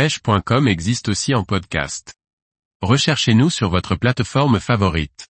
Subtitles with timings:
[0.00, 2.14] pêche.com existe aussi en podcast.
[2.80, 5.28] Recherchez-nous sur votre plateforme favorite.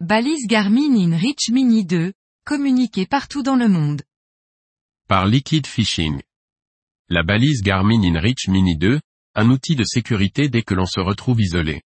[0.00, 2.12] Balise Garmin InReach Mini 2,
[2.44, 4.02] communiquée partout dans le monde.
[5.06, 6.20] Par Liquid Fishing.
[7.10, 8.98] La balise Garmin InReach Mini 2,
[9.36, 11.82] un outil de sécurité dès que l'on se retrouve isolé.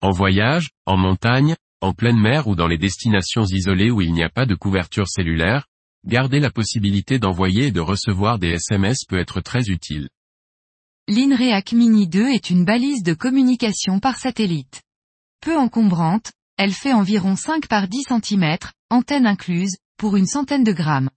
[0.00, 4.22] En voyage, en montagne, en pleine mer ou dans les destinations isolées où il n'y
[4.22, 5.66] a pas de couverture cellulaire,
[6.04, 10.08] garder la possibilité d'envoyer et de recevoir des SMS peut être très utile.
[11.10, 14.82] L'INREAC Mini 2 est une balise de communication par satellite.
[15.40, 18.58] Peu encombrante, elle fait environ 5 par 10 cm,
[18.90, 21.08] antenne incluse, pour une centaine de grammes.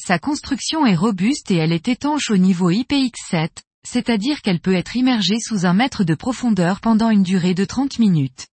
[0.00, 3.48] Sa construction est robuste et elle est étanche au niveau IPX7,
[3.84, 7.98] c'est-à-dire qu'elle peut être immergée sous un mètre de profondeur pendant une durée de 30
[7.98, 8.46] minutes.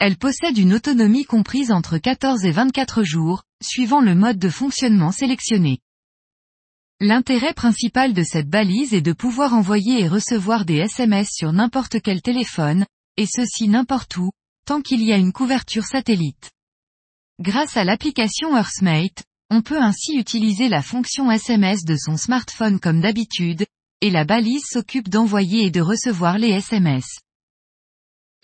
[0.00, 5.12] Elle possède une autonomie comprise entre 14 et 24 jours, suivant le mode de fonctionnement
[5.12, 5.78] sélectionné.
[7.04, 12.00] L'intérêt principal de cette balise est de pouvoir envoyer et recevoir des SMS sur n'importe
[12.00, 14.30] quel téléphone, et ceci n'importe où,
[14.66, 16.52] tant qu'il y a une couverture satellite.
[17.40, 23.00] Grâce à l'application Earthmate, on peut ainsi utiliser la fonction SMS de son smartphone comme
[23.00, 23.66] d'habitude,
[24.00, 27.18] et la balise s'occupe d'envoyer et de recevoir les SMS.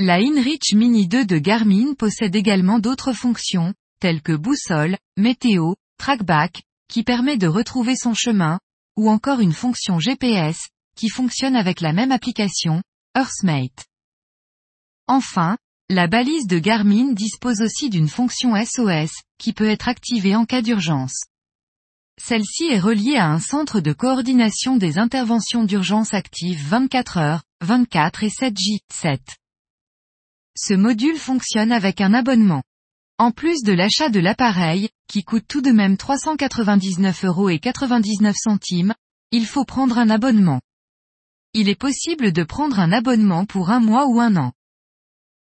[0.00, 6.65] La InReach Mini 2 de Garmin possède également d'autres fonctions, telles que boussole, météo, trackback,
[6.89, 8.58] qui permet de retrouver son chemin,
[8.97, 12.83] ou encore une fonction GPS, qui fonctionne avec la même application,
[13.14, 13.86] Earthmate.
[15.06, 15.56] Enfin,
[15.89, 20.61] la balise de Garmin dispose aussi d'une fonction SOS, qui peut être activée en cas
[20.61, 21.25] d'urgence.
[22.20, 28.25] Celle-ci est reliée à un centre de coordination des interventions d'urgence actives 24 heures, 24
[28.25, 29.20] et 7J, 7.
[30.56, 32.64] Ce module fonctionne avec un abonnement.
[33.20, 38.36] En plus de l'achat de l'appareil, qui coûte tout de même 399 euros et 99
[38.38, 38.94] centimes,
[39.33, 40.60] il faut prendre un abonnement.
[41.52, 44.52] Il est possible de prendre un abonnement pour un mois ou un an.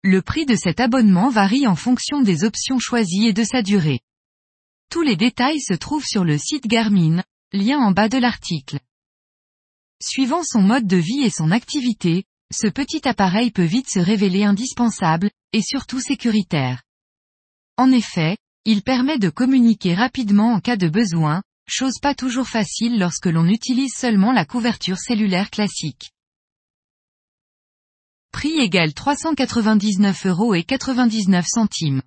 [0.03, 4.01] Le prix de cet abonnement varie en fonction des options choisies et de sa durée.
[4.91, 7.23] Tous les détails se trouvent sur le site Garmin,
[7.55, 8.81] lien en bas de l'article.
[10.03, 14.45] Suivant son mode de vie et son activité, ce petit appareil peut vite se révéler
[14.45, 16.83] indispensable, et surtout sécuritaire.
[17.77, 22.99] En effet, il permet de communiquer rapidement en cas de besoin, chose pas toujours facile
[22.99, 26.13] lorsque l'on utilise seulement la couverture cellulaire classique.
[28.31, 32.03] Prix égal 399 euros et 99 centimes.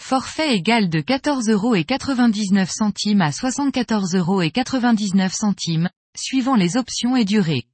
[0.00, 6.56] Forfait égal de 14 euros et 99 centimes à 74 euros et 99 centimes, suivant
[6.56, 7.66] les options et durées.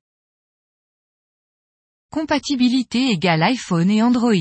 [2.11, 4.33] Compatibilité égale iPhone et Android.